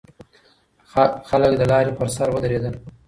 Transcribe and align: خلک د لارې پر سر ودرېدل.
خلک 1.29 1.51
د 1.57 1.61
لارې 1.71 1.91
پر 1.97 2.07
سر 2.15 2.27
ودرېدل. 2.31 2.75